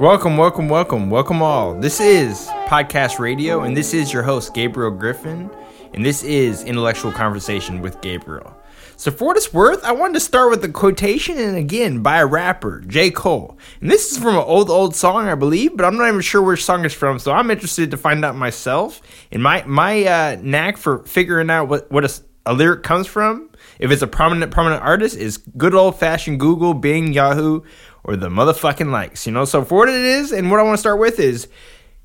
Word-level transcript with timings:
Welcome, 0.00 0.36
welcome, 0.36 0.68
welcome, 0.68 1.08
welcome 1.08 1.40
all. 1.40 1.78
This 1.78 2.00
is 2.00 2.48
Podcast 2.66 3.20
Radio, 3.20 3.60
and 3.60 3.76
this 3.76 3.94
is 3.94 4.12
your 4.12 4.24
host, 4.24 4.52
Gabriel 4.52 4.90
Griffin, 4.90 5.48
and 5.92 6.04
this 6.04 6.24
is 6.24 6.64
Intellectual 6.64 7.12
Conversation 7.12 7.80
with 7.80 8.00
Gabriel. 8.00 8.56
So, 8.96 9.12
for 9.12 9.26
what 9.26 9.36
it's 9.36 9.52
worth, 9.52 9.84
I 9.84 9.92
wanted 9.92 10.14
to 10.14 10.20
start 10.20 10.50
with 10.50 10.64
a 10.64 10.68
quotation, 10.68 11.38
and 11.38 11.56
again, 11.56 12.02
by 12.02 12.18
a 12.18 12.26
rapper, 12.26 12.80
J. 12.80 13.12
Cole. 13.12 13.56
And 13.80 13.88
this 13.88 14.10
is 14.10 14.18
from 14.18 14.34
an 14.34 14.42
old, 14.42 14.68
old 14.68 14.96
song, 14.96 15.28
I 15.28 15.36
believe, 15.36 15.76
but 15.76 15.86
I'm 15.86 15.96
not 15.96 16.08
even 16.08 16.22
sure 16.22 16.42
which 16.42 16.64
song 16.64 16.84
it's 16.84 16.92
from, 16.92 17.20
so 17.20 17.30
I'm 17.30 17.52
interested 17.52 17.92
to 17.92 17.96
find 17.96 18.24
out 18.24 18.34
myself. 18.34 19.00
And 19.30 19.44
my, 19.44 19.62
my 19.64 20.04
uh, 20.04 20.38
knack 20.42 20.76
for 20.76 21.04
figuring 21.04 21.50
out 21.50 21.68
what, 21.68 21.88
what 21.92 22.04
a, 22.04 22.12
a 22.46 22.52
lyric 22.52 22.82
comes 22.82 23.06
from, 23.06 23.48
if 23.78 23.92
it's 23.92 24.02
a 24.02 24.08
prominent, 24.08 24.50
prominent 24.50 24.82
artist, 24.82 25.16
is 25.16 25.36
good 25.36 25.74
old 25.74 26.00
fashioned 26.00 26.40
Google, 26.40 26.74
Bing, 26.74 27.12
Yahoo, 27.12 27.62
or 28.04 28.16
the 28.16 28.28
motherfucking 28.28 28.90
likes, 28.90 29.26
you 29.26 29.32
know? 29.32 29.44
So 29.44 29.64
for 29.64 29.78
what 29.78 29.88
it 29.88 29.94
is, 29.94 30.30
and 30.30 30.50
what 30.50 30.60
I 30.60 30.62
want 30.62 30.74
to 30.74 30.80
start 30.80 30.98
with 30.98 31.18
is, 31.18 31.48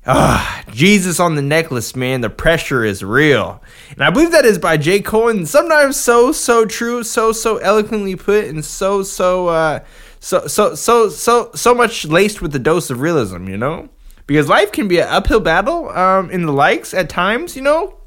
ah, 0.06 0.64
Jesus 0.72 1.20
on 1.20 1.34
the 1.34 1.42
necklace, 1.42 1.94
man. 1.94 2.22
The 2.22 2.30
pressure 2.30 2.84
is 2.84 3.04
real. 3.04 3.62
And 3.90 4.02
I 4.02 4.10
believe 4.10 4.32
that 4.32 4.44
is 4.44 4.58
by 4.58 4.76
J. 4.76 5.00
Cole. 5.00 5.44
sometimes 5.44 5.96
so, 5.96 6.32
so 6.32 6.64
true, 6.64 7.02
so, 7.02 7.32
so 7.32 7.58
eloquently 7.58 8.16
put, 8.16 8.46
and 8.46 8.64
so, 8.64 9.02
so, 9.02 9.48
uh, 9.48 9.80
so, 10.20 10.46
so, 10.46 10.74
so, 10.74 11.08
so, 11.08 11.50
so 11.54 11.74
much 11.74 12.06
laced 12.06 12.42
with 12.42 12.52
the 12.52 12.58
dose 12.58 12.90
of 12.90 13.00
realism, 13.00 13.48
you 13.48 13.56
know? 13.56 13.88
Because 14.26 14.48
life 14.48 14.72
can 14.72 14.88
be 14.88 15.00
an 15.00 15.08
uphill 15.08 15.40
battle 15.40 15.90
um, 15.90 16.30
in 16.30 16.46
the 16.46 16.52
likes 16.52 16.94
at 16.94 17.08
times, 17.08 17.56
you 17.56 17.62
know? 17.62 17.99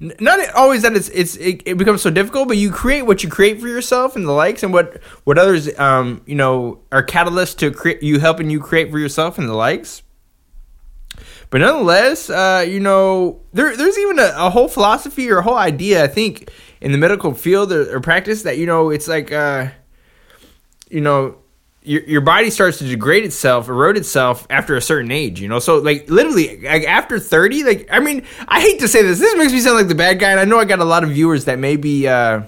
Not 0.00 0.50
always 0.54 0.82
that 0.82 0.94
it's 0.94 1.10
it's 1.10 1.36
it, 1.36 1.62
it, 1.66 1.76
becomes 1.76 2.00
so 2.00 2.08
difficult, 2.08 2.48
but 2.48 2.56
you 2.56 2.70
create 2.70 3.02
what 3.02 3.22
you 3.22 3.28
create 3.28 3.60
for 3.60 3.68
yourself 3.68 4.16
and 4.16 4.26
the 4.26 4.32
likes 4.32 4.62
and 4.62 4.72
what 4.72 5.02
what 5.24 5.36
others 5.36 5.78
um 5.78 6.22
you 6.26 6.34
know 6.34 6.80
are 6.90 7.04
catalysts 7.04 7.56
to 7.58 7.70
create 7.70 8.02
you 8.02 8.18
helping 8.18 8.48
you 8.48 8.60
create 8.60 8.90
for 8.90 8.98
yourself 8.98 9.38
and 9.38 9.48
the 9.48 9.54
likes. 9.54 10.02
But 11.50 11.60
nonetheless, 11.60 12.30
uh, 12.30 12.64
you 12.66 12.80
know, 12.80 13.42
there 13.52 13.76
there's 13.76 13.98
even 13.98 14.18
a, 14.18 14.32
a, 14.36 14.50
whole 14.50 14.68
philosophy 14.68 15.30
or 15.30 15.38
a 15.38 15.42
whole 15.42 15.58
idea 15.58 16.02
I 16.02 16.06
think 16.06 16.50
in 16.80 16.92
the 16.92 16.98
medical 16.98 17.34
field 17.34 17.72
or, 17.72 17.96
or 17.96 18.00
practice 18.00 18.42
that 18.44 18.56
you 18.56 18.66
know 18.66 18.88
it's 18.88 19.08
like 19.08 19.32
uh, 19.32 19.68
you 20.88 21.02
know 21.02 21.36
your, 21.82 22.02
your 22.02 22.20
body 22.20 22.50
starts 22.50 22.78
to 22.78 22.84
degrade 22.84 23.24
itself, 23.24 23.68
erode 23.68 23.96
itself 23.96 24.46
after 24.50 24.76
a 24.76 24.82
certain 24.82 25.10
age, 25.10 25.40
you 25.40 25.48
know? 25.48 25.58
So, 25.58 25.78
like, 25.78 26.10
literally, 26.10 26.60
like, 26.60 26.84
after 26.84 27.18
30, 27.18 27.64
like, 27.64 27.88
I 27.90 28.00
mean, 28.00 28.26
I 28.46 28.60
hate 28.60 28.80
to 28.80 28.88
say 28.88 29.02
this. 29.02 29.18
This 29.18 29.36
makes 29.36 29.52
me 29.52 29.60
sound 29.60 29.76
like 29.76 29.88
the 29.88 29.94
bad 29.94 30.18
guy, 30.18 30.30
and 30.30 30.40
I 30.40 30.44
know 30.44 30.58
I 30.58 30.64
got 30.66 30.80
a 30.80 30.84
lot 30.84 31.04
of 31.04 31.10
viewers 31.10 31.46
that 31.46 31.58
may 31.58 31.76
be 31.76 32.06
uh, 32.06 32.42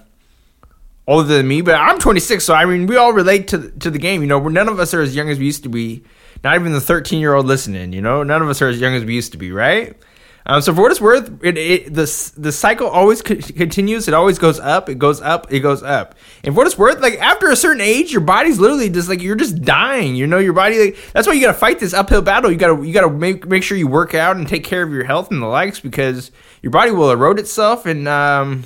older 1.07 1.29
than 1.29 1.49
me, 1.49 1.63
but 1.63 1.75
I'm 1.77 1.99
26, 1.99 2.45
so, 2.45 2.55
I 2.55 2.67
mean, 2.67 2.87
we 2.87 2.97
all 2.97 3.13
relate 3.13 3.49
to, 3.49 3.71
to 3.71 3.91
the 3.91 3.99
game, 3.99 4.21
you 4.21 4.27
know? 4.27 4.47
None 4.49 4.69
of 4.69 4.79
us 4.79 4.93
are 4.93 5.01
as 5.01 5.17
young 5.17 5.31
as 5.31 5.39
we 5.39 5.47
used 5.47 5.63
to 5.63 5.71
be. 5.71 6.05
Not 6.45 6.57
even 6.57 6.73
the 6.73 6.81
13 6.81 7.21
year 7.21 7.35
old 7.35 7.47
listening, 7.47 7.93
you 7.93 8.03
know? 8.03 8.23
None 8.23 8.43
of 8.43 8.49
us 8.49 8.61
are 8.61 8.69
as 8.69 8.81
young 8.81 8.95
as 8.95 9.05
we 9.05 9.15
used 9.15 9.33
to 9.33 9.39
be, 9.39 9.51
right? 9.53 9.97
Um, 10.45 10.61
so 10.61 10.75
for 10.75 10.83
what 10.83 10.91
it's 10.91 11.01
worth, 11.01 11.45
it, 11.45 11.57
it 11.57 11.95
the 11.95 12.33
the 12.37 12.51
cycle 12.51 12.89
always 12.89 13.23
co- 13.23 13.37
continues. 13.37 14.09
It 14.09 14.15
always 14.15 14.39
goes 14.39 14.59
up. 14.59 14.89
It 14.89 14.99
goes 14.99 15.21
up. 15.21 15.53
It 15.53 15.61
goes 15.61 15.83
up. 15.83 16.17
And 16.43 16.53
for 16.55 16.59
what 16.59 16.67
it's 16.67 16.77
worth, 16.77 17.01
like 17.01 17.19
after 17.19 17.49
a 17.51 17.57
certain 17.57 17.81
age, 17.81 18.11
your 18.11 18.23
body's 18.23 18.59
literally 18.59 18.91
just 18.91 19.09
like 19.09 19.23
you're 19.23 19.37
just 19.37 19.63
dying. 19.63 20.17
You 20.17 20.27
know, 20.27 20.39
your 20.39 20.53
body. 20.53 20.87
Like, 20.87 20.99
that's 21.13 21.27
why 21.27 21.35
you 21.35 21.41
got 21.41 21.53
to 21.53 21.59
fight 21.59 21.79
this 21.79 21.95
uphill 21.95 22.23
battle. 22.23 22.51
You 22.51 22.57
got 22.57 22.77
to 22.77 22.83
you 22.83 22.93
got 22.93 23.03
to 23.03 23.11
make 23.11 23.47
make 23.47 23.63
sure 23.63 23.77
you 23.77 23.87
work 23.87 24.15
out 24.15 24.37
and 24.37 24.49
take 24.49 24.65
care 24.65 24.83
of 24.83 24.93
your 24.93 25.05
health 25.05 25.31
and 25.31 25.41
the 25.41 25.47
likes 25.47 25.79
because 25.79 26.33
your 26.61 26.71
body 26.71 26.91
will 26.91 27.11
erode 27.11 27.39
itself 27.39 27.87
and 27.87 28.09
um, 28.09 28.65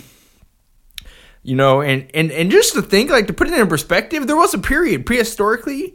you 1.42 1.56
know, 1.56 1.82
and 1.82 2.08
and 2.14 2.32
and 2.32 2.50
just 2.50 2.72
to 2.74 2.82
think, 2.82 3.10
like 3.10 3.26
to 3.26 3.34
put 3.34 3.48
it 3.48 3.54
in 3.54 3.66
perspective, 3.68 4.26
there 4.26 4.36
was 4.36 4.54
a 4.54 4.58
period 4.58 5.06
prehistorically. 5.06 5.94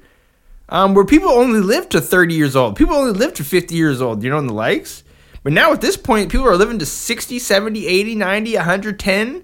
Um, 0.69 0.93
where 0.93 1.03
people 1.03 1.27
only 1.27 1.59
lived 1.59 1.91
to 1.91 1.99
30 1.99 2.33
years 2.33 2.55
old. 2.55 2.77
People 2.77 2.95
only 2.95 3.11
lived 3.11 3.35
to 3.35 3.43
50 3.43 3.75
years 3.75 4.01
old, 4.01 4.23
you 4.23 4.29
know, 4.29 4.39
in 4.39 4.47
the 4.47 4.53
likes. 4.53 5.03
But 5.43 5.53
now 5.53 5.73
at 5.73 5.81
this 5.81 5.97
point, 5.97 6.31
people 6.31 6.47
are 6.47 6.55
living 6.55 6.79
to 6.79 6.85
60, 6.85 7.39
70, 7.39 7.87
80, 7.87 8.15
90, 8.15 8.55
110 8.55 9.43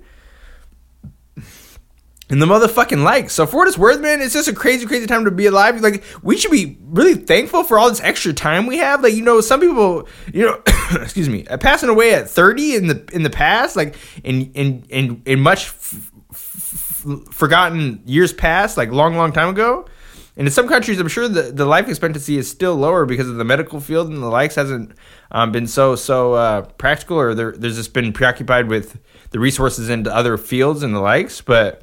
and 2.30 2.42
the 2.42 2.46
motherfucking 2.46 3.04
likes. 3.04 3.34
So 3.34 3.46
for 3.46 3.58
what 3.58 3.68
it's 3.68 3.78
worth, 3.78 4.02
man, 4.02 4.22
it's 4.22 4.34
just 4.34 4.48
a 4.48 4.54
crazy, 4.54 4.86
crazy 4.86 5.08
time 5.08 5.26
to 5.26 5.32
be 5.32 5.46
alive. 5.46 5.80
Like 5.82 6.04
we 6.22 6.38
should 6.38 6.52
be 6.52 6.78
really 6.84 7.16
thankful 7.16 7.64
for 7.64 7.80
all 7.80 7.90
this 7.90 8.02
extra 8.02 8.34
time 8.34 8.66
we 8.66 8.78
have. 8.78 9.02
Like 9.02 9.14
you 9.14 9.24
know, 9.24 9.42
some 9.42 9.60
people, 9.62 10.08
you 10.34 10.46
know, 10.46 10.62
excuse 11.02 11.30
me, 11.30 11.48
uh, 11.48 11.58
passing 11.58 11.90
away 11.90 12.14
at 12.14 12.30
thirty 12.30 12.76
in 12.76 12.88
the 12.88 13.08
in 13.14 13.24
the 13.24 13.30
past, 13.30 13.76
like 13.76 13.96
in 14.24 14.52
in 14.54 14.84
in 14.90 15.22
in 15.26 15.40
much 15.40 15.68
f- 15.68 16.12
f- 16.32 17.06
forgotten 17.32 18.02
years 18.06 18.34
past, 18.34 18.76
like 18.78 18.92
long, 18.92 19.16
long 19.16 19.32
time 19.32 19.50
ago. 19.50 19.86
And 20.38 20.48
in 20.48 20.54
some 20.54 20.68
countries, 20.68 21.00
I'm 21.00 21.08
sure 21.08 21.28
the, 21.28 21.52
the 21.52 21.66
life 21.66 21.90
expectancy 21.90 22.38
is 22.38 22.48
still 22.48 22.76
lower 22.76 23.08
because 23.08 23.28
of 23.28 23.38
the 23.38 23.44
medical 23.44 23.80
field 23.80 24.08
and 24.10 24.22
the 24.22 24.28
likes 24.28 24.54
hasn't 24.54 24.92
um, 25.32 25.52
been 25.52 25.66
so 25.66 25.96
so 25.96 26.34
uh, 26.34 26.62
practical, 26.62 27.18
or 27.18 27.34
there, 27.34 27.54
there's 27.54 27.76
just 27.76 27.92
been 27.92 28.14
preoccupied 28.14 28.68
with 28.68 29.00
the 29.32 29.40
resources 29.40 29.90
into 29.90 30.16
other 30.16 30.38
fields 30.38 30.84
and 30.84 30.94
the 30.94 31.00
likes. 31.00 31.42
But 31.42 31.82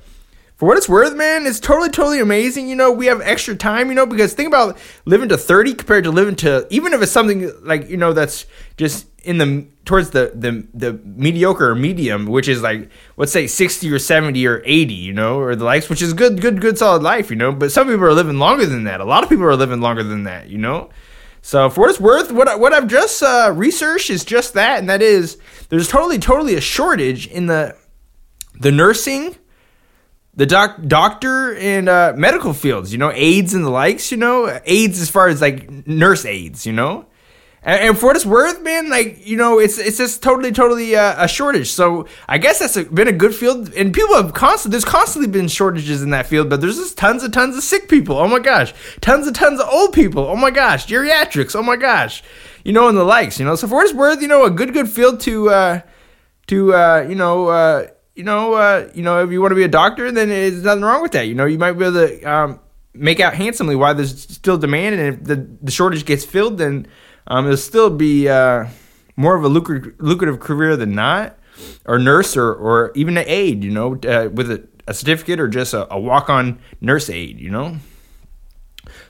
for 0.55 0.67
what 0.67 0.79
it's 0.79 0.89
worth, 0.89 1.17
man, 1.17 1.47
it's 1.47 1.59
totally 1.59 1.91
totally 1.91 2.21
amazing. 2.21 2.69
You 2.69 2.77
know, 2.77 2.93
we 2.93 3.07
have 3.07 3.21
extra 3.23 3.57
time. 3.57 3.89
You 3.89 3.95
know, 3.95 4.07
because 4.07 4.35
think 4.35 4.47
about 4.47 4.79
living 5.05 5.29
to 5.31 5.37
30 5.37 5.75
compared 5.75 6.05
to 6.05 6.13
living 6.13 6.37
to 6.37 6.65
even 6.71 6.93
if 6.93 7.03
it's 7.03 7.11
something 7.11 7.51
like 7.65 7.91
you 7.91 7.97
know 7.97 8.13
that's 8.13 8.47
just 8.77 9.09
in 9.25 9.39
the 9.39 9.67
towards 9.85 10.11
the 10.11 10.33
the 10.35 10.67
the 10.75 10.93
mediocre 11.05 11.71
or 11.71 11.75
medium, 11.75 12.27
which 12.27 12.49
is 12.49 12.63
like 12.63 12.91
let's 13.17 13.33
say 13.33 13.47
sixty 13.47 13.91
or 13.91 13.99
seventy 13.99 14.47
or 14.47 14.63
eighty, 14.65 14.95
you 14.95 15.13
know, 15.13 15.39
or 15.39 15.57
the 15.57 15.65
likes, 15.65 15.89
which 15.89 16.03
is 16.03 16.13
good, 16.13 16.41
good, 16.41 16.61
good, 16.61 16.79
solid 16.79 17.03
life, 17.03 17.31
you 17.31 17.37
know. 17.37 17.53
But 17.53 17.73
some 17.73 17.89
people 17.89 18.05
are 18.05 18.13
living 18.13 18.39
longer 18.39 18.67
than 18.67 18.85
that. 18.85 19.01
A 19.01 19.05
lot 19.05 19.23
of 19.23 19.29
people 19.29 19.45
are 19.45 19.57
living 19.57 19.81
longer 19.81 20.03
than 20.03 20.25
that, 20.25 20.49
you 20.49 20.59
know. 20.59 20.91
So 21.43 21.69
for 21.69 21.83
what 21.83 21.91
it's 21.91 22.01
worth, 22.01 22.33
what 22.33 22.59
what 22.61 22.73
I've 22.73 22.87
just 22.87 23.23
uh, 23.23 23.53
researched 23.55 24.11
is 24.11 24.25
just 24.25 24.55
that, 24.55 24.79
and 24.79 24.89
that 24.89 25.03
is 25.03 25.39
there's 25.69 25.89
totally 25.89 26.19
totally 26.19 26.55
a 26.55 26.61
shortage 26.61 27.27
in 27.27 27.47
the 27.47 27.77
the 28.59 28.73
nursing, 28.73 29.37
the 30.35 30.47
doc 30.47 30.79
doctor 30.87 31.55
and 31.57 31.89
uh, 31.89 32.13
medical 32.17 32.53
fields. 32.53 32.93
You 32.93 32.99
know, 32.99 33.13
aides 33.15 33.55
and 33.55 33.65
the 33.65 33.71
likes. 33.71 34.11
You 34.11 34.17
know, 34.17 34.61
aides 34.65 35.01
as 35.01 35.11
far 35.11 35.29
as 35.29 35.41
like 35.41 35.87
nurse 35.87 36.25
aides. 36.25 36.67
You 36.67 36.73
know 36.73 37.07
and, 37.65 37.81
and, 37.81 37.99
for 37.99 38.07
what 38.07 38.17
it's 38.17 38.27
worth, 38.27 38.63
man, 38.63 38.91
like 38.91 39.27
you 39.27 39.37
know, 39.39 39.59
it's 39.59 39.79
it's 39.79 39.97
just 39.97 40.23
totally, 40.23 40.53
totally 40.53 40.95
uh, 40.95 41.25
a 41.25 41.27
shortage. 41.27 41.71
So 41.71 42.07
I 42.29 42.37
guess 42.37 42.59
that's 42.59 42.77
a, 42.77 42.85
been 42.85 43.09
a 43.09 43.13
good 43.13 43.35
field, 43.35 43.73
and 43.75 43.93
people 43.93 44.15
have 44.17 44.35
constantly 44.35 44.75
there's 44.75 44.85
constantly 44.85 45.31
been 45.31 45.49
shortages 45.49 46.03
in 46.03 46.11
that 46.11 46.27
field, 46.27 46.51
but 46.51 46.61
there's 46.61 46.77
just 46.77 46.99
tons 46.99 47.23
and 47.23 47.33
tons 47.33 47.57
of 47.57 47.63
sick 47.63 47.89
people. 47.89 48.19
Oh 48.19 48.29
my 48.29 48.39
gosh, 48.39 48.75
tons 49.01 49.27
and 49.27 49.35
tons 49.35 49.61
of 49.61 49.69
old 49.69 49.95
people. 49.95 50.27
Oh 50.27 50.37
my 50.37 50.51
gosh, 50.51 50.87
geriatrics. 50.87 51.57
Oh 51.57 51.63
my 51.63 51.77
gosh, 51.77 52.23
you 52.65 52.73
know, 52.73 52.89
and 52.89 52.99
the 52.99 53.05
likes. 53.05 53.39
You 53.39 53.47
know, 53.47 53.57
so 53.57 53.67
for 53.67 53.77
what 53.77 53.85
it's 53.87 53.95
worth, 53.95 54.21
you 54.21 54.29
know, 54.29 54.45
a 54.45 54.51
good 54.51 54.75
good 54.75 54.89
field 54.89 55.21
to 55.21 55.49
uh, 55.49 55.81
to 56.49 56.75
uh, 56.75 57.07
you 57.09 57.15
know. 57.15 57.49
Uh, 57.49 57.87
you 58.15 58.23
know, 58.23 58.55
uh, 58.55 58.89
you 58.95 59.03
know, 59.03 59.25
if 59.25 59.33
you 59.33 59.41
want 59.41 59.51
to 59.51 59.57
be 59.57 59.65
a 59.65 59.69
doctor, 59.69 60.13
then 60.13 60.29
there's 60.29 60.63
nothing 60.63 60.85
wrong 60.85 61.03
with 61.03 61.11
that. 61.13 61.27
You 61.27 61.35
know, 61.35 61.47
you 61.47 61.59
might 61.59 61.73
be 61.73 61.85
able 61.85 62.07
to 62.07 62.23
um, 62.23 62.61
make 62.95 63.19
out 63.19 63.35
handsomely 63.35 63.75
why 63.75 63.93
there's 63.93 64.21
still 64.21 64.57
demand, 64.57 64.95
and 64.95 65.15
if 65.15 65.25
the, 65.25 65.49
the 65.63 65.73
shortage 65.73 66.05
gets 66.05 66.25
filled, 66.25 66.59
then 66.59 66.87
um, 67.27 67.47
it'll 67.47 67.57
still 67.57 67.91
be 67.91 68.29
uh, 68.29 68.67
more 69.17 69.37
of 69.37 69.45
a 69.45 69.49
lucrative, 69.49 69.95
lucrative 69.99 70.41
career 70.41 70.77
than 70.77 70.95
not, 70.95 71.39
or 71.87 71.99
nurse, 71.99 72.37
or, 72.37 72.53
or 72.53 72.93
even 72.95 73.17
an 73.17 73.25
aide, 73.27 73.65
you 73.65 73.71
know, 73.71 73.95
uh, 74.07 74.29
with 74.33 74.51
a, 74.51 74.67
a, 74.87 74.95
certificate 74.95 75.41
or 75.41 75.49
just 75.49 75.73
a, 75.73 75.93
a 75.93 75.99
walk 75.99 76.29
on 76.29 76.59
nurse 76.81 77.09
aide, 77.09 77.39
you 77.39 77.51
know. 77.51 77.77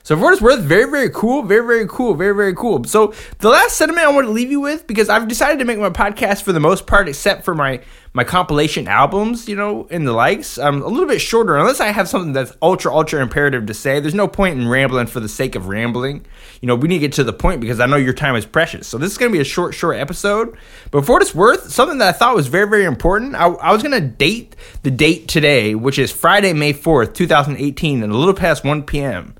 So 0.05 0.15
for 0.15 0.21
what 0.21 0.33
it's 0.33 0.41
worth, 0.41 0.59
very, 0.59 0.87
very 0.87 1.09
cool, 1.09 1.41
very, 1.41 1.65
very 1.65 1.87
cool, 1.87 2.13
very, 2.13 2.35
very 2.35 2.53
cool. 2.53 2.83
So 2.83 3.11
the 3.39 3.49
last 3.49 3.75
sentiment 3.75 4.05
I 4.05 4.11
want 4.11 4.27
to 4.27 4.31
leave 4.31 4.51
you 4.51 4.59
with, 4.59 4.85
because 4.85 5.09
I've 5.09 5.27
decided 5.27 5.57
to 5.57 5.65
make 5.65 5.79
my 5.79 5.89
podcast 5.89 6.43
for 6.43 6.53
the 6.53 6.59
most 6.59 6.85
part, 6.85 7.09
except 7.09 7.43
for 7.43 7.55
my 7.55 7.81
my 8.13 8.23
compilation 8.23 8.87
albums, 8.87 9.49
you 9.49 9.55
know, 9.55 9.87
and 9.89 10.07
the 10.07 10.13
likes, 10.13 10.59
um, 10.59 10.83
a 10.83 10.87
little 10.87 11.07
bit 11.07 11.19
shorter, 11.19 11.57
unless 11.57 11.79
I 11.79 11.87
have 11.87 12.07
something 12.07 12.33
that's 12.33 12.55
ultra, 12.61 12.95
ultra 12.95 13.19
imperative 13.19 13.65
to 13.65 13.73
say. 13.73 13.99
There's 13.99 14.13
no 14.13 14.27
point 14.27 14.59
in 14.59 14.67
rambling 14.69 15.07
for 15.07 15.19
the 15.19 15.27
sake 15.27 15.55
of 15.55 15.67
rambling. 15.67 16.23
You 16.61 16.67
know, 16.67 16.75
we 16.75 16.87
need 16.87 16.99
to 16.99 17.07
get 17.07 17.13
to 17.13 17.23
the 17.23 17.33
point 17.33 17.59
because 17.59 17.79
I 17.79 17.87
know 17.87 17.97
your 17.97 18.13
time 18.13 18.35
is 18.35 18.45
precious. 18.45 18.87
So 18.87 18.99
this 18.99 19.11
is 19.11 19.17
going 19.17 19.31
to 19.31 19.35
be 19.35 19.41
a 19.41 19.43
short, 19.43 19.73
short 19.73 19.97
episode. 19.97 20.55
But 20.91 21.05
for 21.05 21.13
what 21.13 21.23
it's 21.23 21.33
worth, 21.33 21.71
something 21.71 21.97
that 21.97 22.09
I 22.09 22.17
thought 22.17 22.35
was 22.35 22.45
very, 22.45 22.69
very 22.69 22.85
important, 22.85 23.33
I, 23.33 23.47
I 23.47 23.73
was 23.73 23.81
going 23.81 23.99
to 23.99 24.07
date 24.07 24.55
the 24.83 24.91
date 24.91 25.27
today, 25.27 25.73
which 25.73 25.97
is 25.97 26.11
Friday, 26.11 26.53
May 26.53 26.73
4th, 26.73 27.15
2018, 27.15 28.03
and 28.03 28.13
a 28.13 28.15
little 28.15 28.35
past 28.35 28.63
1 28.63 28.83
p.m. 28.83 29.33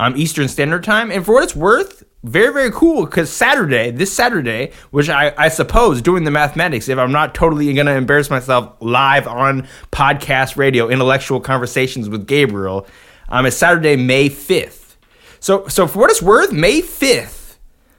Um, 0.00 0.16
Eastern 0.16 0.48
Standard 0.48 0.82
Time. 0.82 1.12
And 1.12 1.26
for 1.26 1.34
what 1.34 1.44
it's 1.44 1.54
worth, 1.54 2.04
very 2.22 2.52
very 2.52 2.70
cool 2.70 3.06
because 3.06 3.32
saturday 3.32 3.90
this 3.90 4.12
saturday 4.12 4.72
which 4.90 5.08
I, 5.08 5.32
I 5.38 5.48
suppose 5.48 6.02
doing 6.02 6.24
the 6.24 6.30
mathematics 6.30 6.86
if 6.90 6.98
i'm 6.98 7.12
not 7.12 7.34
totally 7.34 7.72
gonna 7.72 7.92
embarrass 7.92 8.28
myself 8.28 8.76
live 8.80 9.26
on 9.26 9.66
podcast 9.90 10.58
radio 10.58 10.90
intellectual 10.90 11.40
conversations 11.40 12.10
with 12.10 12.26
gabriel 12.26 12.86
um, 13.30 13.46
it's 13.46 13.56
saturday 13.56 13.96
may 13.96 14.28
5th 14.28 14.96
so 15.40 15.66
so 15.68 15.86
for 15.86 16.00
what 16.00 16.10
it's 16.10 16.20
worth 16.20 16.52
may 16.52 16.82
5th 16.82 17.56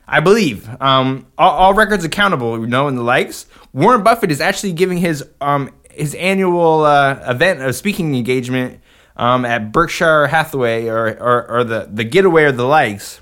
i 0.07 0.19
believe 0.19 0.69
um, 0.79 1.25
all, 1.39 1.57
all 1.57 1.73
records 1.73 2.05
accountable 2.05 2.59
you 2.59 2.67
know 2.67 2.87
and 2.87 2.99
the 2.99 3.03
likes 3.03 3.47
warren 3.73 4.03
buffett 4.03 4.29
is 4.29 4.39
actually 4.39 4.73
giving 4.73 4.99
his 4.99 5.27
um, 5.41 5.73
his 5.89 6.13
annual 6.13 6.83
uh, 6.85 7.19
event 7.27 7.59
of 7.59 7.75
speaking 7.75 8.13
engagement 8.15 8.80
um, 9.15 9.45
at 9.45 9.71
berkshire 9.71 10.27
hathaway 10.27 10.87
or, 10.87 11.07
or, 11.19 11.51
or 11.51 11.63
the, 11.63 11.89
the 11.91 12.03
getaway 12.03 12.43
or 12.43 12.51
the 12.51 12.65
likes 12.65 13.21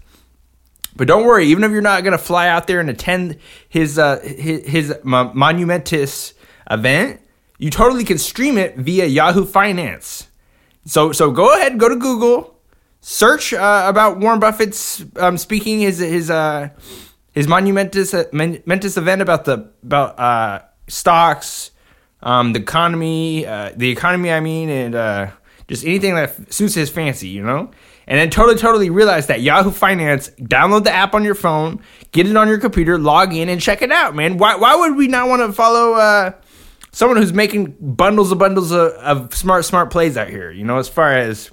But 0.95 1.07
don't 1.07 1.23
worry, 1.23 1.47
even 1.47 1.63
if 1.63 1.71
you're 1.71 1.81
not 1.81 2.03
gonna 2.03 2.17
fly 2.17 2.49
out 2.49 2.67
there 2.67 2.81
and 2.81 2.89
attend 2.89 3.37
his 3.69 3.97
uh, 3.97 4.19
his, 4.19 4.65
his 4.65 4.95
monumentous 5.03 6.33
event, 6.69 7.21
you 7.57 7.69
totally 7.69 8.03
can 8.03 8.17
stream 8.17 8.57
it 8.57 8.75
via 8.75 9.05
Yahoo 9.05 9.45
Finance. 9.45 10.27
So 10.85 11.13
so 11.13 11.31
go 11.31 11.55
ahead, 11.55 11.79
go 11.79 11.87
to 11.87 11.95
Google, 11.95 12.59
search 12.99 13.53
uh, 13.53 13.85
about 13.87 14.19
Warren 14.19 14.41
Buffett's 14.41 15.05
um, 15.15 15.37
speaking 15.37 15.79
his 15.79 15.99
his 15.99 16.29
uh, 16.29 16.69
his 17.31 17.47
monumentous 17.47 18.13
uh, 18.13 18.25
monumentous 18.33 18.97
event 18.97 19.21
about 19.21 19.45
the 19.45 19.71
about 19.81 20.19
uh, 20.19 20.59
stocks, 20.89 21.71
um, 22.21 22.51
the 22.51 22.59
economy, 22.59 23.45
uh, 23.45 23.71
the 23.73 23.89
economy. 23.89 24.31
I 24.33 24.41
mean, 24.41 24.69
and 24.69 24.95
uh, 24.95 25.31
just 25.69 25.85
anything 25.85 26.15
that 26.15 26.51
suits 26.51 26.73
his 26.73 26.89
fancy, 26.89 27.29
you 27.29 27.43
know. 27.43 27.71
And 28.07 28.19
then 28.19 28.31
totally, 28.31 28.57
totally 28.57 28.89
realize 28.89 29.27
that 29.27 29.41
Yahoo 29.41 29.69
Finance. 29.69 30.31
Download 30.41 30.83
the 30.83 30.91
app 30.91 31.13
on 31.13 31.23
your 31.23 31.35
phone, 31.35 31.79
get 32.11 32.27
it 32.27 32.35
on 32.35 32.47
your 32.47 32.57
computer, 32.57 32.97
log 32.97 33.35
in, 33.35 33.47
and 33.49 33.61
check 33.61 33.83
it 33.83 33.91
out, 33.91 34.15
man. 34.15 34.37
Why 34.37 34.55
why 34.55 34.75
would 34.75 34.97
we 34.97 35.07
not 35.07 35.29
want 35.29 35.43
to 35.43 35.53
follow? 35.53 35.93
Uh, 35.93 36.31
someone 36.91 37.17
who's 37.17 37.33
making 37.33 37.75
bundles 37.79 38.31
of 38.31 38.39
bundles 38.39 38.71
of, 38.71 38.91
of, 38.93 39.33
smart 39.35 39.63
smart 39.63 39.91
plays 39.91 40.17
out 40.17 40.27
here. 40.27 40.51
You 40.51 40.63
know, 40.65 40.79
as 40.79 40.89
far 40.89 41.15
as 41.15 41.51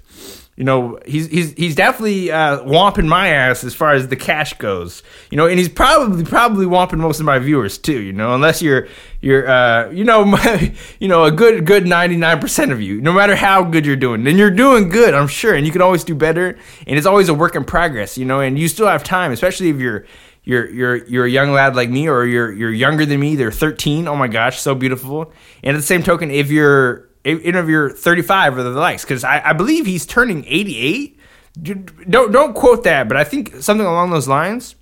you 0.57 0.65
know, 0.65 0.99
he's 1.05 1.27
he's 1.27 1.53
he's 1.53 1.75
definitely 1.75 2.33
uh, 2.33 2.61
womping 2.61 3.07
my 3.07 3.29
ass 3.29 3.63
as 3.63 3.75
far 3.75 3.93
as 3.93 4.09
the 4.09 4.17
cash 4.17 4.55
goes. 4.55 5.03
You 5.31 5.37
know, 5.37 5.47
and 5.47 5.59
he's 5.59 5.69
probably 5.69 6.25
probably 6.25 6.65
womping 6.65 6.97
most 6.97 7.21
of 7.21 7.27
my 7.27 7.39
viewers 7.39 7.77
too. 7.77 8.01
You 8.01 8.15
know, 8.15 8.35
unless 8.35 8.63
you're 8.63 8.89
you're 9.21 9.47
uh, 9.47 9.91
you 9.91 10.03
know 10.03 10.25
my, 10.25 10.75
you 10.99 11.09
know 11.09 11.25
a 11.25 11.31
good 11.31 11.67
good 11.67 11.87
ninety 11.87 12.17
nine 12.17 12.41
percent 12.41 12.73
of 12.73 12.81
you, 12.81 13.03
no 13.03 13.13
matter 13.13 13.37
how 13.37 13.65
good 13.65 13.85
you're 13.85 13.97
doing, 13.97 14.25
then 14.25 14.39
you're 14.39 14.51
doing 14.51 14.89
good, 14.89 15.13
I'm 15.13 15.29
sure, 15.29 15.55
and 15.55 15.67
you 15.67 15.73
can 15.73 15.83
always 15.83 16.05
do 16.05 16.15
better. 16.15 16.59
And 16.87 16.97
it's 16.97 17.07
always 17.07 17.29
a 17.29 17.35
work 17.35 17.55
in 17.55 17.65
progress. 17.65 18.17
You 18.17 18.25
know, 18.25 18.41
and 18.41 18.59
you 18.59 18.69
still 18.69 18.87
have 18.87 19.05
time, 19.05 19.33
especially 19.33 19.69
if 19.69 19.77
you're 19.77 20.07
you're 20.45 20.71
you're 20.71 20.97
you're 21.05 21.25
a 21.27 21.31
young 21.31 21.53
lad 21.53 21.77
like 21.77 21.91
me, 21.91 22.09
or 22.09 22.25
you're 22.25 22.51
you're 22.51 22.73
younger 22.73 23.05
than 23.05 23.21
me. 23.21 23.37
They're 23.37 23.53
13. 23.53 24.09
Oh 24.09 24.17
my 24.17 24.29
gosh, 24.29 24.59
so 24.59 24.75
beautiful. 24.75 25.31
And 25.63 25.77
at 25.77 25.81
the 25.81 25.87
same 25.87 26.03
token, 26.03 26.31
if 26.31 26.51
you're 26.51 27.06
you're 27.27 27.91
35 27.91 28.59
or 28.59 28.63
the 28.63 28.71
likes, 28.71 29.03
because 29.03 29.25
I, 29.25 29.51
I 29.51 29.53
believe 29.53 29.87
he's 29.87 30.07
turning 30.07 30.45
88. 30.47 31.19
Don't 31.63 32.33
don't 32.33 32.55
quote 32.55 32.85
that, 32.85 33.09
but 33.09 33.17
I 33.17 33.25
think 33.25 33.57
something 33.63 33.87
along 33.87 34.11
those 34.11 34.29
lines. 34.29 34.75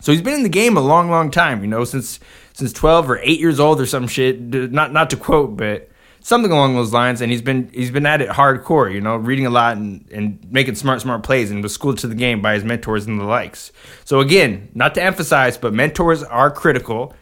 So 0.00 0.12
he's 0.12 0.22
been 0.22 0.34
in 0.34 0.42
the 0.42 0.48
game 0.48 0.76
a 0.76 0.80
long, 0.80 1.10
long 1.10 1.30
time. 1.30 1.62
You 1.62 1.68
know, 1.68 1.84
since 1.84 2.20
since 2.54 2.72
12 2.72 3.10
or 3.10 3.18
8 3.18 3.40
years 3.40 3.60
old 3.60 3.80
or 3.80 3.86
some 3.86 4.08
shit. 4.08 4.40
Not 4.40 4.92
not 4.92 5.10
to 5.10 5.16
quote, 5.16 5.56
but 5.56 5.90
something 6.20 6.50
along 6.50 6.74
those 6.74 6.92
lines. 6.92 7.20
And 7.20 7.30
he's 7.30 7.42
been 7.42 7.70
he's 7.72 7.90
been 7.90 8.06
at 8.06 8.20
it 8.20 8.28
hardcore. 8.28 8.92
You 8.92 9.00
know, 9.00 9.16
reading 9.16 9.46
a 9.46 9.50
lot 9.50 9.76
and 9.76 10.06
and 10.10 10.44
making 10.50 10.76
smart 10.76 11.00
smart 11.00 11.22
plays 11.22 11.50
and 11.50 11.62
was 11.62 11.74
schooled 11.74 11.98
to 11.98 12.06
the 12.06 12.14
game 12.14 12.40
by 12.40 12.54
his 12.54 12.64
mentors 12.64 13.06
and 13.06 13.20
the 13.20 13.24
likes. 13.24 13.72
So 14.04 14.20
again, 14.20 14.70
not 14.74 14.94
to 14.94 15.02
emphasize, 15.02 15.58
but 15.58 15.74
mentors 15.74 16.22
are 16.22 16.50
critical. 16.50 17.14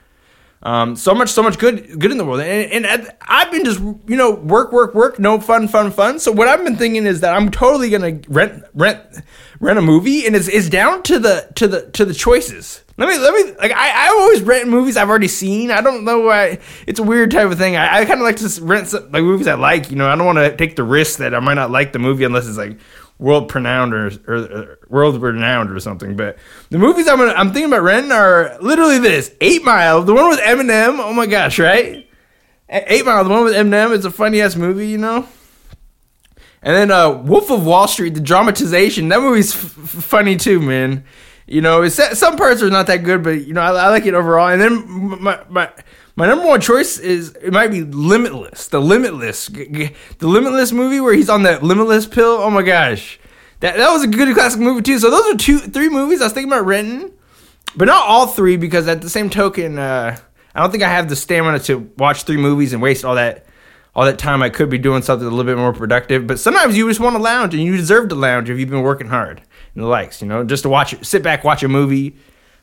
Um, 0.62 0.96
so 0.96 1.14
much, 1.14 1.31
so 1.31 1.43
much 1.43 1.56
good, 1.58 2.00
good 2.00 2.10
in 2.10 2.19
the 2.19 2.25
world, 2.25 2.40
and, 2.40 2.84
and 2.84 3.10
I've 3.22 3.52
been 3.52 3.64
just 3.64 3.78
you 3.78 4.16
know 4.16 4.32
work, 4.32 4.72
work, 4.72 4.93
work, 4.93 5.20
no 5.20 5.40
fun, 5.40 5.69
fun, 5.69 5.93
fun. 5.93 6.19
So 6.19 6.32
what 6.32 6.49
I've 6.49 6.64
been 6.64 6.76
thinking 6.76 7.06
is 7.06 7.20
that 7.20 7.32
I'm 7.32 7.50
totally 7.50 7.90
gonna 7.90 8.19
rent, 8.28 8.64
rent, 8.75 9.00
rent 9.60 9.78
a 9.78 9.82
movie, 9.82 10.26
and 10.26 10.34
it's, 10.34 10.49
it's 10.49 10.69
down 10.69 11.05
to 11.05 11.20
the 11.20 11.49
to 11.55 11.69
the 11.69 11.88
to 11.93 12.05
the 12.05 12.12
choices. 12.12 12.82
Let 12.96 13.08
me 13.08 13.16
let 13.19 13.32
me 13.32 13.52
like 13.60 13.70
I, 13.70 14.06
I 14.06 14.08
always 14.08 14.43
rent 14.43 14.69
movies 14.69 14.96
I've 14.96 15.08
already 15.08 15.28
seen. 15.28 15.70
I 15.70 15.81
don't 15.81 16.05
know 16.05 16.22
why 16.22 16.58
it's 16.88 16.99
a 16.99 17.05
weird 17.05 17.31
type 17.31 17.46
of 17.52 17.56
thing. 17.56 17.76
I, 17.76 18.00
I 18.00 18.05
kind 18.05 18.20
of 18.20 18.25
like 18.25 18.37
to 18.38 18.64
rent 18.64 18.88
some, 18.88 19.05
like 19.12 19.22
movies 19.22 19.46
I 19.46 19.55
like. 19.55 19.90
You 19.90 19.96
know, 19.96 20.08
I 20.08 20.16
don't 20.16 20.26
want 20.26 20.38
to 20.38 20.56
take 20.56 20.75
the 20.75 20.82
risk 20.82 21.20
that 21.20 21.37
I 21.37 21.38
might 21.38 21.55
not 21.55 21.70
like 21.70 21.93
the 21.93 22.00
movie 22.00 22.25
unless 22.25 22.49
it's 22.49 22.58
like 22.58 22.76
world 23.19 23.53
renowned 23.55 23.94
or, 23.94 24.11
or, 24.26 24.37
or, 24.37 24.79
world 24.88 25.20
renowned 25.20 25.70
or 25.70 25.81
something. 25.81 26.17
But 26.17 26.38
the 26.70 26.79
movies 26.79 27.09
I'm 27.09 27.19
gonna, 27.19 27.32
I'm 27.32 27.53
thinking 27.53 27.73
about 27.73 27.82
renting 27.82 28.12
are 28.12 28.56
literally 28.61 28.99
this: 28.99 29.35
Eight 29.41 29.65
Mile, 29.65 30.03
the 30.03 30.15
one 30.15 30.29
with 30.29 30.41
Eminem. 30.41 30.99
Oh 30.99 31.12
my 31.12 31.26
gosh, 31.26 31.59
right? 31.59 32.09
Eight 32.69 33.05
Mile, 33.05 33.25
the 33.25 33.31
one 33.31 33.44
with 33.44 33.55
Eminem. 33.55 33.94
It's 33.94 34.05
a 34.05 34.11
funny 34.11 34.41
ass 34.41 34.56
movie, 34.56 34.88
you 34.88 34.99
know. 34.99 35.26
And 36.62 36.75
then 36.75 36.91
uh, 36.91 37.11
Wolf 37.11 37.50
of 37.50 37.65
Wall 37.65 37.87
Street, 37.87 38.15
the 38.15 38.20
dramatization. 38.20 39.09
That 39.09 39.20
movie's 39.20 39.55
f- 39.55 39.61
funny 39.61 40.37
too, 40.37 40.61
man. 40.61 41.05
You 41.47 41.62
know, 41.62 41.82
it's 41.82 41.97
some 42.19 42.37
parts 42.37 42.62
are 42.62 42.69
not 42.69 42.88
that 42.88 43.05
good, 43.05 43.23
but 43.23 43.47
you 43.47 43.55
know, 43.55 43.62
I, 43.62 43.70
I 43.70 43.88
like 43.88 44.05
it 44.06 44.15
overall. 44.15 44.49
And 44.49 44.61
then 44.61 45.23
my 45.23 45.41
my 45.49 45.70
my 46.19 46.26
number 46.26 46.49
one 46.49 46.61
choice 46.61 46.99
is 46.99 47.32
it 47.41 47.53
might 47.53 47.70
be 47.70 47.82
Limitless, 47.85 48.67
the 48.67 48.81
Limitless, 48.81 49.47
the 49.47 49.93
Limitless 50.20 50.73
movie 50.73 50.99
where 50.99 51.15
he's 51.15 51.31
on 51.31 51.44
that 51.44 51.62
Limitless 51.62 52.06
pill. 52.06 52.38
Oh 52.41 52.50
my 52.50 52.62
gosh, 52.62 53.20
that 53.61 53.76
that 53.76 53.93
was 53.93 54.03
a 54.03 54.09
good 54.09 54.35
classic 54.35 54.61
movie 54.61 54.82
too. 54.82 54.99
So 54.99 55.11
those 55.12 55.32
are 55.32 55.37
two, 55.37 55.61
three 55.61 55.88
movies 55.88 56.20
I 56.20 56.25
was 56.25 56.32
thinking 56.32 56.53
about 56.53 56.67
renting, 56.67 57.12
but 57.76 57.85
not 57.85 58.05
all 58.05 58.26
three 58.26 58.56
because 58.56 58.88
at 58.88 59.00
the 59.00 59.09
same 59.09 59.31
token, 59.31 59.79
uh, 59.79 60.19
I 60.56 60.61
don't 60.61 60.73
think 60.73 60.82
I 60.82 60.88
have 60.88 61.09
the 61.09 61.15
stamina 61.15 61.61
to 61.61 61.88
watch 61.99 62.25
three 62.25 62.37
movies 62.37 62.73
and 62.73 62.82
waste 62.82 63.05
all 63.05 63.15
that 63.15 63.47
all 63.94 64.05
that 64.05 64.19
time 64.19 64.43
I 64.43 64.50
could 64.50 64.70
be 64.70 64.79
doing 64.79 65.03
something 65.03 65.25
a 65.25 65.31
little 65.31 65.44
bit 65.44 65.56
more 65.56 65.73
productive. 65.73 66.26
But 66.26 66.41
sometimes 66.41 66.76
you 66.76 66.88
just 66.88 66.99
want 66.99 67.15
to 67.15 67.23
lounge 67.23 67.55
and 67.55 67.62
you 67.62 67.76
deserve 67.76 68.09
to 68.09 68.17
lounge 68.17 68.50
if 68.50 68.59
you've 68.59 68.70
been 68.70 68.82
working 68.82 69.06
hard 69.06 69.41
and 69.75 69.85
the 69.85 69.87
likes. 69.87 70.20
You 70.20 70.26
know, 70.26 70.43
just 70.43 70.65
to 70.65 70.69
watch, 70.69 70.97
sit 71.06 71.23
back, 71.23 71.44
watch 71.44 71.62
a 71.62 71.69
movie 71.69 72.17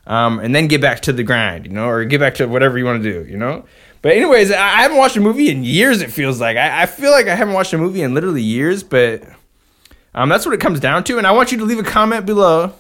um, 0.08 0.40
and 0.40 0.56
then 0.56 0.68
get 0.68 0.82
back 0.82 1.02
to 1.02 1.14
the 1.14 1.24
grind, 1.24 1.66
you 1.66 1.72
know, 1.72 1.88
or 1.88 2.06
get 2.06 2.20
back 2.20 2.36
to 2.36 2.48
whatever 2.48 2.78
you 2.78 2.86
want 2.86 3.02
to 3.04 3.12
do, 3.12 3.30
you 3.30 3.38
know. 3.38 3.66
But 4.02 4.14
anyways, 4.14 4.52
I 4.52 4.84
haven't 4.84 4.98
watched 4.98 5.18
a 5.18 5.20
movie 5.20 5.50
in 5.50 5.64
years. 5.64 6.02
It 6.02 6.12
feels 6.12 6.40
like 6.40 6.58
I, 6.58 6.84
I 6.84 6.86
feel 6.86 7.12
like 7.12 7.28
I 7.28 7.36
haven't 7.36 7.56
watched 7.56 7.74
a 7.74 7.78
movie 7.78 8.04
in 8.04 8.14
literally 8.14 8.44
years, 8.44 8.84
but 8.84 9.24
um, 10.14 10.30
that's 10.30 10.46
what 10.46 10.54
it 10.54 10.62
comes 10.62 10.80
down 10.80 11.04
to. 11.06 11.18
And 11.18 11.26
I 11.26 11.32
want 11.32 11.52
you 11.52 11.58
to 11.58 11.66
leave 11.66 11.80
a 11.80 11.84
comment 11.84 12.26
below, 12.26 12.74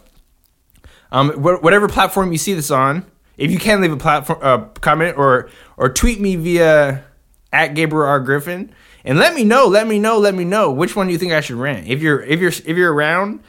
um, 1.11 1.31
wh- 1.31 1.63
whatever 1.63 1.87
platform 1.87 2.31
you 2.31 2.37
see 2.37 2.53
this 2.53 2.69
on. 2.69 3.05
If 3.37 3.51
you 3.51 3.57
can 3.57 3.81
leave 3.81 3.91
a 3.91 3.97
platform 3.97 4.39
uh, 4.41 4.65
comment 4.79 5.17
or 5.17 5.49
or 5.77 5.89
tweet 5.89 6.21
me 6.21 6.35
via 6.35 7.03
at 7.51 7.73
Gabriel 7.73 8.07
R 8.07 8.19
Griffin 8.19 8.71
and 9.03 9.17
let 9.17 9.33
me 9.33 9.43
know, 9.43 9.67
let 9.67 9.87
me 9.87 9.99
know, 9.99 10.19
let 10.19 10.35
me 10.35 10.45
know 10.45 10.71
which 10.71 10.95
one 10.95 11.09
you 11.09 11.17
think 11.17 11.33
I 11.33 11.41
should 11.41 11.57
rent. 11.57 11.87
If 11.87 12.01
you're 12.01 12.21
if 12.21 12.39
you're 12.39 12.49
if 12.49 12.77
you're 12.77 12.93
around 12.93 13.43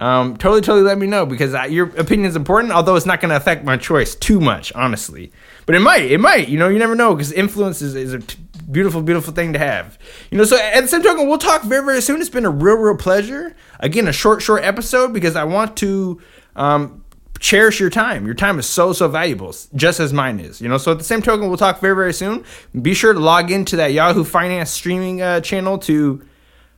um, 0.00 0.36
totally, 0.38 0.62
totally 0.62 0.82
let 0.82 0.96
me 0.98 1.06
know 1.06 1.26
because 1.26 1.52
your 1.70 1.88
opinion 1.98 2.28
is 2.28 2.34
important, 2.34 2.72
although 2.72 2.96
it's 2.96 3.04
not 3.04 3.20
going 3.20 3.28
to 3.28 3.36
affect 3.36 3.64
my 3.64 3.76
choice 3.76 4.14
too 4.14 4.40
much, 4.40 4.72
honestly. 4.72 5.30
But 5.66 5.74
it 5.74 5.80
might, 5.80 6.10
it 6.10 6.18
might, 6.18 6.48
you 6.48 6.58
know, 6.58 6.68
you 6.68 6.78
never 6.78 6.94
know 6.94 7.14
because 7.14 7.30
influence 7.32 7.82
is, 7.82 7.94
is 7.94 8.14
a 8.14 8.20
t- 8.20 8.38
beautiful, 8.70 9.02
beautiful 9.02 9.34
thing 9.34 9.52
to 9.52 9.58
have. 9.58 9.98
You 10.30 10.38
know, 10.38 10.44
so 10.44 10.56
at 10.58 10.80
the 10.80 10.88
same 10.88 11.02
token, 11.02 11.28
we'll 11.28 11.36
talk 11.36 11.64
very, 11.64 11.84
very 11.84 12.00
soon. 12.00 12.22
It's 12.22 12.30
been 12.30 12.46
a 12.46 12.50
real, 12.50 12.76
real 12.76 12.96
pleasure. 12.96 13.54
Again, 13.78 14.08
a 14.08 14.12
short, 14.12 14.40
short 14.40 14.64
episode 14.64 15.12
because 15.12 15.36
I 15.36 15.44
want 15.44 15.76
to 15.78 16.18
um, 16.56 17.04
cherish 17.38 17.78
your 17.78 17.90
time. 17.90 18.24
Your 18.24 18.34
time 18.34 18.58
is 18.58 18.64
so, 18.66 18.94
so 18.94 19.06
valuable, 19.06 19.54
just 19.74 20.00
as 20.00 20.14
mine 20.14 20.40
is. 20.40 20.62
You 20.62 20.70
know, 20.70 20.78
so 20.78 20.92
at 20.92 20.98
the 20.98 21.04
same 21.04 21.20
token, 21.20 21.48
we'll 21.48 21.58
talk 21.58 21.78
very, 21.80 21.94
very 21.94 22.14
soon. 22.14 22.42
Be 22.80 22.94
sure 22.94 23.12
to 23.12 23.20
log 23.20 23.50
into 23.50 23.76
that 23.76 23.92
Yahoo 23.92 24.24
Finance 24.24 24.70
streaming 24.70 25.20
uh, 25.20 25.40
channel 25.40 25.76
to 25.80 26.26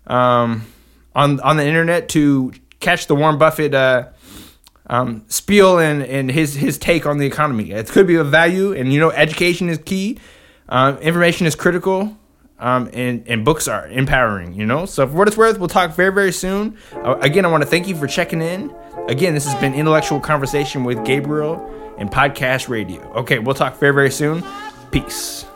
um, 0.08 0.66
on 1.14 1.40
on 1.40 1.56
the 1.56 1.66
internet 1.66 2.08
to 2.10 2.52
catch 2.82 3.06
the 3.06 3.14
Warren 3.14 3.38
Buffett 3.38 3.72
uh, 3.72 4.08
um, 4.86 5.24
spiel 5.28 5.78
and, 5.78 6.02
and 6.02 6.30
his 6.30 6.54
his 6.54 6.76
take 6.76 7.06
on 7.06 7.18
the 7.18 7.26
economy. 7.26 7.70
It 7.70 7.88
could 7.88 8.06
be 8.06 8.16
of 8.16 8.30
value, 8.30 8.72
and 8.72 8.92
you 8.92 9.00
know, 9.00 9.10
education 9.10 9.68
is 9.68 9.78
key. 9.78 10.18
Um, 10.68 10.98
information 10.98 11.46
is 11.46 11.54
critical, 11.54 12.16
um, 12.58 12.90
and 12.92 13.24
and 13.26 13.44
books 13.44 13.68
are 13.68 13.88
empowering. 13.88 14.52
You 14.52 14.66
know, 14.66 14.84
so 14.84 15.06
for 15.06 15.14
what 15.14 15.28
it's 15.28 15.36
worth, 15.36 15.58
we'll 15.58 15.68
talk 15.68 15.94
very 15.94 16.12
very 16.12 16.32
soon. 16.32 16.76
Uh, 16.92 17.16
again, 17.20 17.44
I 17.46 17.48
want 17.48 17.62
to 17.62 17.68
thank 17.68 17.88
you 17.88 17.96
for 17.96 18.06
checking 18.06 18.42
in. 18.42 18.74
Again, 19.08 19.34
this 19.34 19.46
has 19.46 19.58
been 19.60 19.74
intellectual 19.74 20.20
conversation 20.20 20.84
with 20.84 21.04
Gabriel 21.04 21.68
and 21.98 22.10
podcast 22.10 22.68
radio. 22.68 23.00
Okay, 23.14 23.38
we'll 23.38 23.54
talk 23.54 23.78
very 23.78 23.94
very 23.94 24.10
soon. 24.10 24.44
Peace. 24.90 25.46